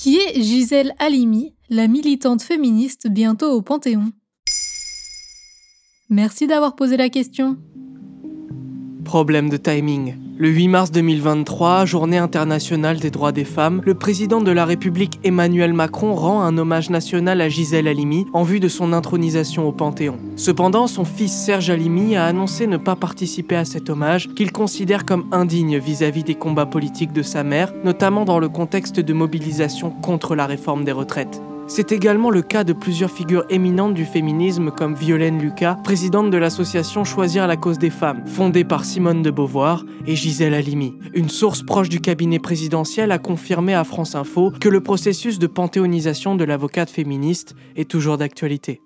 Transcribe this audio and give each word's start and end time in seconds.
Qui 0.00 0.18
est 0.18 0.40
Gisèle 0.40 0.94
Halimi, 1.00 1.56
la 1.70 1.88
militante 1.88 2.40
féministe 2.40 3.08
bientôt 3.10 3.50
au 3.50 3.62
Panthéon 3.62 4.12
Merci 6.08 6.46
d'avoir 6.46 6.76
posé 6.76 6.96
la 6.96 7.08
question. 7.08 7.56
Problème 9.04 9.50
de 9.50 9.56
timing. 9.56 10.14
Le 10.40 10.50
8 10.50 10.68
mars 10.68 10.92
2023, 10.92 11.84
journée 11.84 12.18
internationale 12.18 13.00
des 13.00 13.10
droits 13.10 13.32
des 13.32 13.44
femmes, 13.44 13.82
le 13.84 13.94
président 13.94 14.40
de 14.40 14.52
la 14.52 14.64
République 14.64 15.18
Emmanuel 15.24 15.72
Macron 15.72 16.14
rend 16.14 16.42
un 16.42 16.56
hommage 16.58 16.90
national 16.90 17.40
à 17.40 17.48
Gisèle 17.48 17.88
Halimi 17.88 18.24
en 18.32 18.44
vue 18.44 18.60
de 18.60 18.68
son 18.68 18.92
intronisation 18.92 19.66
au 19.66 19.72
Panthéon. 19.72 20.16
Cependant, 20.36 20.86
son 20.86 21.04
fils 21.04 21.32
Serge 21.32 21.70
Halimi 21.70 22.14
a 22.14 22.24
annoncé 22.24 22.68
ne 22.68 22.76
pas 22.76 22.94
participer 22.94 23.56
à 23.56 23.64
cet 23.64 23.90
hommage 23.90 24.32
qu'il 24.36 24.52
considère 24.52 25.04
comme 25.04 25.26
indigne 25.32 25.76
vis-à-vis 25.76 26.22
des 26.22 26.36
combats 26.36 26.66
politiques 26.66 27.12
de 27.12 27.22
sa 27.22 27.42
mère, 27.42 27.72
notamment 27.82 28.24
dans 28.24 28.38
le 28.38 28.48
contexte 28.48 29.00
de 29.00 29.12
mobilisation 29.12 29.90
contre 29.90 30.36
la 30.36 30.46
réforme 30.46 30.84
des 30.84 30.92
retraites. 30.92 31.42
C'est 31.70 31.92
également 31.92 32.30
le 32.30 32.40
cas 32.40 32.64
de 32.64 32.72
plusieurs 32.72 33.10
figures 33.10 33.44
éminentes 33.50 33.92
du 33.92 34.06
féminisme 34.06 34.70
comme 34.70 34.94
Violaine 34.94 35.38
Lucas, 35.38 35.74
présidente 35.84 36.30
de 36.30 36.38
l'association 36.38 37.04
Choisir 37.04 37.46
la 37.46 37.58
cause 37.58 37.78
des 37.78 37.90
femmes, 37.90 38.26
fondée 38.26 38.64
par 38.64 38.86
Simone 38.86 39.20
de 39.20 39.30
Beauvoir, 39.30 39.84
et 40.06 40.16
Gisèle 40.16 40.54
Halimi. 40.54 40.94
Une 41.12 41.28
source 41.28 41.62
proche 41.62 41.90
du 41.90 42.00
cabinet 42.00 42.38
présidentiel 42.38 43.12
a 43.12 43.18
confirmé 43.18 43.74
à 43.74 43.84
France 43.84 44.14
Info 44.14 44.50
que 44.58 44.70
le 44.70 44.82
processus 44.82 45.38
de 45.38 45.46
panthéonisation 45.46 46.36
de 46.36 46.44
l'avocate 46.44 46.88
féministe 46.88 47.54
est 47.76 47.88
toujours 47.88 48.16
d'actualité. 48.16 48.80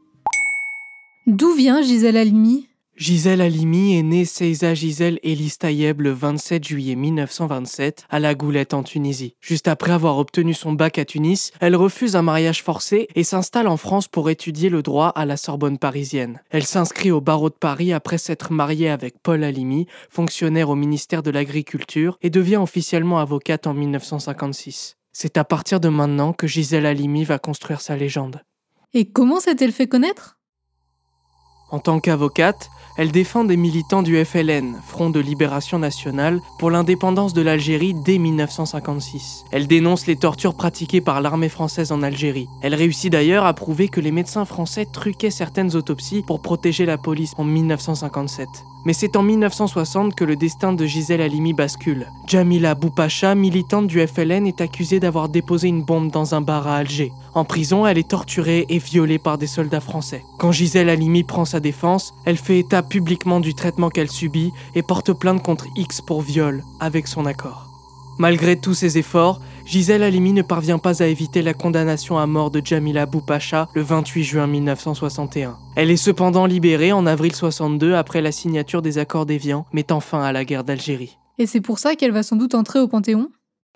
D'où 1.29 1.55
vient 1.55 1.83
Gisèle 1.83 2.17
Halimi? 2.17 2.67
Gisèle 2.97 3.41
Halimi 3.41 3.97
est 3.97 4.03
née 4.03 4.27
Seiza 4.27 4.75
Gisèle 4.75 5.19
Elis 5.23 5.57
Tayeb 5.59 6.03
le 6.03 6.11
27 6.11 6.63
juillet 6.63 6.95
1927 6.95 8.05
à 8.11 8.21
La 8.21 8.35
Goulette 8.35 8.75
en 8.75 8.83
Tunisie. 8.83 9.35
Juste 9.41 9.67
après 9.67 9.93
avoir 9.93 10.19
obtenu 10.19 10.53
son 10.53 10.73
bac 10.73 10.99
à 10.99 11.07
Tunis, 11.07 11.53
elle 11.61 11.75
refuse 11.75 12.17
un 12.17 12.23
mariage 12.23 12.63
forcé 12.63 13.09
et 13.15 13.25
s'installe 13.25 13.67
en 13.67 13.79
France 13.79 14.09
pour 14.09 14.29
étudier 14.29 14.69
le 14.69 14.83
droit 14.83 15.09
à 15.09 15.25
la 15.25 15.39
Sorbonne 15.39 15.79
parisienne. 15.79 16.43
Elle 16.51 16.67
s'inscrit 16.67 17.11
au 17.11 17.23
barreau 17.23 17.49
de 17.49 17.55
Paris 17.55 17.95
après 17.95 18.19
s'être 18.19 18.53
mariée 18.53 18.91
avec 18.91 19.15
Paul 19.23 19.43
Halimi, 19.43 19.87
fonctionnaire 20.11 20.69
au 20.69 20.77
ministère 20.77 21.23
de 21.23 21.31
l'Agriculture, 21.31 22.19
et 22.21 22.29
devient 22.29 22.57
officiellement 22.57 23.21
avocate 23.21 23.67
en 23.67 23.73
1956. 23.73 24.99
C'est 25.13 25.39
à 25.39 25.45
partir 25.45 25.81
de 25.81 25.89
maintenant 25.89 26.35
que 26.35 26.47
Gisèle 26.47 26.87
Halimi 26.87 27.25
va 27.25 27.39
construire 27.39 27.81
sa 27.81 27.97
légende. 27.97 28.43
Et 28.93 29.07
comment 29.07 29.41
s'est-elle 29.41 29.73
fait 29.73 29.89
connaître? 29.89 30.37
En 31.71 31.79
tant 31.79 32.01
qu'avocate, 32.01 32.69
elle 32.97 33.11
défend 33.11 33.45
des 33.45 33.57
militants 33.57 34.03
du 34.03 34.23
FLN, 34.23 34.81
Front 34.85 35.11
de 35.11 35.21
Libération 35.21 35.79
Nationale, 35.79 36.41
pour 36.59 36.71
l'indépendance 36.71 37.33
de 37.33 37.43
l'Algérie 37.43 37.95
dès 37.95 38.19
1956. 38.19 39.45
Elle 39.51 39.67
dénonce 39.67 40.07
les 40.07 40.17
tortures 40.17 40.55
pratiquées 40.55 41.01
par 41.01 41.21
l'armée 41.21 41.49
française 41.49 41.93
en 41.93 42.03
Algérie. 42.03 42.49
Elle 42.61 42.75
réussit 42.75 43.11
d'ailleurs 43.11 43.47
à 43.47 43.55
prouver 43.55 43.89
que 43.89 44.01
les 44.01 44.13
médecins 44.13 44.45
français 44.45 44.87
truquaient 44.87 45.31
certaines 45.31 45.75
autopsies 45.75 46.23
pour 46.23 46.43
protéger 46.43 46.85
la 46.85 46.99
police 46.99 47.33
en 47.39 47.45
1957. 47.45 48.49
Mais 48.85 48.93
c'est 48.93 49.15
en 49.15 49.23
1960 49.23 50.15
que 50.17 50.25
le 50.25 50.35
destin 50.35 50.73
de 50.73 50.85
Gisèle 50.87 51.21
Halimi 51.21 51.53
bascule. 51.53 52.09
Jamila 52.27 52.75
Boupacha, 52.75 53.37
militante 53.37 53.87
du 53.87 54.05
FLN, 54.05 54.47
est 54.47 54.61
accusée 54.61 54.99
d'avoir 54.99 55.29
déposé 55.29 55.69
une 55.69 55.85
bombe 55.85 56.11
dans 56.11 56.35
un 56.35 56.41
bar 56.41 56.67
à 56.67 56.79
Alger. 56.79 57.13
En 57.35 57.45
prison, 57.45 57.87
elle 57.87 57.99
est 57.99 58.09
torturée 58.09 58.67
et 58.69 58.79
violée 58.79 59.21
par 59.21 59.39
des 59.39 59.47
soldats 59.47 59.81
français. 59.81 60.25
Quand 60.39 60.51
Gisèle 60.51 60.89
Halimi 60.89 61.23
prend 61.23 61.45
sa 61.45 61.61
défense, 61.61 62.13
elle 62.25 62.37
fait 62.37 62.59
état 62.59 62.82
publiquement 62.83 63.41
du 63.41 63.55
traitement 63.55 63.91
qu'elle 63.91 64.11
subit 64.11 64.53
et 64.75 64.83
porte 64.83 65.13
plainte 65.13 65.43
contre 65.43 65.67
X 65.77 66.01
pour 66.01 66.23
viol, 66.23 66.63
avec 66.81 67.07
son 67.07 67.27
accord. 67.27 67.69
Malgré 68.19 68.57
tous 68.57 68.75
ses 68.75 68.99
efforts, 68.99 69.41
Gisèle 69.65 70.03
Halimi 70.03 70.33
ne 70.33 70.43
parvient 70.43 70.79
pas 70.79 71.03
à 71.03 71.07
éviter 71.07 71.41
la 71.41 71.55
condamnation 71.55 72.19
à 72.19 72.27
mort 72.27 72.51
de 72.51 72.61
Jamila 72.65 73.07
Boupacha 73.07 73.69
le 73.75 73.83
28 73.83 74.25
juin 74.25 74.47
1961. 74.47 75.57
Elle 75.77 75.91
est 75.91 75.97
cependant 75.97 76.47
libérée 76.47 76.93
en 76.93 77.07
avril 77.07 77.35
62 77.35 77.95
après 77.95 78.21
la 78.21 78.33
signature 78.33 78.83
des 78.83 78.99
accords 78.99 79.27
d'Évian 79.27 79.67
mettant 79.73 80.01
fin 80.01 80.23
à 80.23 80.33
la 80.33 80.45
guerre 80.45 80.65
d'Algérie. 80.65 81.17
Et 81.39 81.47
c'est 81.47 81.61
pour 81.61 81.79
ça 81.79 81.95
qu'elle 81.95 82.13
va 82.13 82.23
sans 82.23 82.37
doute 82.37 82.55
entrer 82.55 82.81
au 82.81 82.89
Panthéon? 82.89 83.31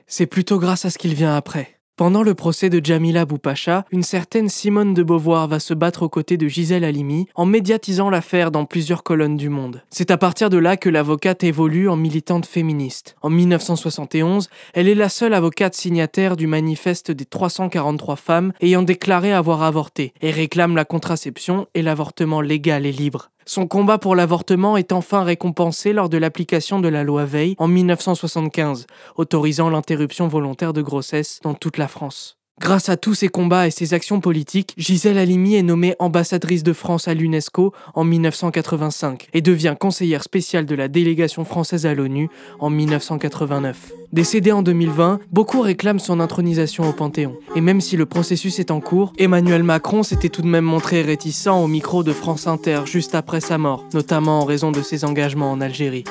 C'est 0.07 0.27
plutôt 0.27 0.59
grâce 0.59 0.85
à 0.85 0.91
ce 0.91 0.99
qu'il 0.99 1.15
vient 1.15 1.35
après. 1.35 1.76
Pendant 1.97 2.23
le 2.23 2.35
procès 2.35 2.69
de 2.69 2.85
Jamila 2.85 3.25
Boupacha, 3.25 3.87
une 3.91 4.03
certaine 4.03 4.51
Simone 4.51 4.93
de 4.93 5.03
Beauvoir 5.03 5.49
va 5.49 5.59
se 5.59 5.73
battre 5.73 6.03
aux 6.03 6.11
côtés 6.11 6.37
de 6.37 6.47
Gisèle 6.47 6.85
Halimi 6.85 7.27
en 7.35 7.47
médiatisant 7.47 8.11
l'affaire 8.11 8.51
dans 8.51 8.67
plusieurs 8.67 9.03
colonnes 9.03 9.39
du 9.39 9.49
monde. 9.49 9.83
C'est 9.89 10.11
à 10.11 10.19
partir 10.19 10.51
de 10.51 10.59
là 10.59 10.77
que 10.77 10.91
l'avocate 10.91 11.43
évolue 11.43 11.89
en 11.89 11.97
militante 11.97 12.45
féministe. 12.45 13.17
En 13.23 13.31
1971, 13.31 14.51
elle 14.75 14.89
est 14.89 14.95
la 14.95 15.09
seule 15.09 15.33
avocate 15.33 15.75
signataire 15.75 16.37
du 16.37 16.47
manifeste 16.47 17.13
des 17.13 17.25
343 17.25 18.17
femmes 18.17 18.53
ayant 18.61 18.83
déclaré 18.83 19.33
avoir 19.33 19.63
avorté 19.63 20.13
et 20.21 20.31
réclame 20.31 20.77
la 20.77 20.85
contraception 20.85 21.67
et 21.73 21.81
l'avortement 21.81 22.43
légal 22.43 22.85
et 22.85 22.93
libre. 22.93 23.31
Son 23.49 23.69
combat 23.69 23.99
pour 23.99 24.17
l'avortement 24.17 24.77
est 24.77 24.91
enfin 24.91 25.23
récompensé 25.23 25.93
lors 25.93 26.09
de 26.09 26.19
l'application 26.19 26.81
de 26.81 26.89
la 26.89 27.05
loi 27.05 27.25
Veil 27.25 27.55
en 27.59 27.69
1975, 27.69 28.89
autorisant 29.15 29.71
l'interruption 29.71 30.27
volontaire 30.27 30.73
de 30.73 30.83
grossesse 30.83 31.39
dans 31.45 31.55
toute 31.55 31.79
la 31.79 31.87
France. 31.87 32.39
Grâce 32.59 32.89
à 32.89 32.97
tous 32.97 33.13
ces 33.13 33.29
combats 33.29 33.67
et 33.67 33.71
ses 33.71 33.93
actions 33.93 34.19
politiques, 34.19 34.73
Gisèle 34.79 35.19
Halimi 35.19 35.57
est 35.57 35.63
nommée 35.63 35.95
ambassadrice 35.99 36.63
de 36.63 36.73
France 36.73 37.07
à 37.07 37.13
l'UNESCO 37.13 37.75
en 37.95 38.03
1985 38.03 39.29
et 39.35 39.43
devient 39.43 39.75
conseillère 39.79 40.23
spéciale 40.23 40.65
de 40.65 40.75
la 40.75 40.89
délégation 40.89 41.45
française 41.45 41.85
à 41.85 41.93
l'ONU 41.93 42.31
en 42.59 42.71
1989. 42.71 43.93
Décédée 44.11 44.53
en 44.53 44.63
2020, 44.63 45.21
beaucoup 45.31 45.61
réclament 45.61 45.99
son 45.99 46.19
intronisation 46.19 46.89
au 46.89 46.95
Panthéon. 46.95 47.37
Et 47.57 47.61
même 47.61 47.83
si 47.83 47.99
le 47.99 48.07
processus 48.07 48.59
est 48.59 48.71
en 48.71 48.81
cours, 48.81 49.13
Emmanuel 49.19 49.63
Macron 49.63 50.03
s'était 50.03 50.31
tout 50.31 50.41
de 50.43 50.49
même 50.49 50.65
montré 50.65 51.03
réticent 51.03 51.49
au 51.49 51.67
micro 51.67 52.03
de 52.03 52.13
France 52.13 52.47
Inter 52.47 52.81
juste 52.87 53.15
après 53.15 53.43
sa 53.43 53.59
mort, 53.59 53.85
notamment 53.93 54.41
en 54.41 54.45
raison 54.47 54.73
de 54.73 54.81
ses 54.81 55.05
engagements 55.05 55.53
en 55.53 55.61
Algérie. 55.61 56.05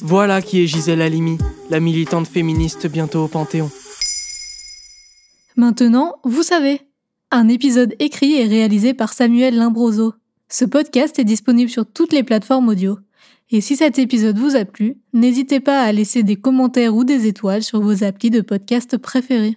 Voilà 0.00 0.40
qui 0.40 0.64
est 0.64 0.66
Gisèle 0.66 1.02
Halimi, 1.02 1.36
la 1.68 1.80
militante 1.80 2.26
féministe 2.26 2.86
bientôt 2.86 3.24
au 3.24 3.28
Panthéon. 3.28 3.70
Maintenant, 5.62 6.16
vous 6.24 6.42
savez. 6.42 6.80
Un 7.30 7.46
épisode 7.46 7.94
écrit 8.00 8.32
et 8.32 8.48
réalisé 8.48 8.94
par 8.94 9.12
Samuel 9.12 9.54
Limbroso. 9.54 10.12
Ce 10.48 10.64
podcast 10.64 11.20
est 11.20 11.24
disponible 11.24 11.70
sur 11.70 11.86
toutes 11.86 12.12
les 12.12 12.24
plateformes 12.24 12.68
audio. 12.68 12.98
Et 13.48 13.60
si 13.60 13.76
cet 13.76 13.96
épisode 14.00 14.40
vous 14.40 14.56
a 14.56 14.64
plu, 14.64 14.96
n'hésitez 15.12 15.60
pas 15.60 15.82
à 15.82 15.92
laisser 15.92 16.24
des 16.24 16.34
commentaires 16.34 16.96
ou 16.96 17.04
des 17.04 17.28
étoiles 17.28 17.62
sur 17.62 17.80
vos 17.80 18.02
applis 18.02 18.30
de 18.30 18.40
podcast 18.40 18.96
préférés. 18.96 19.56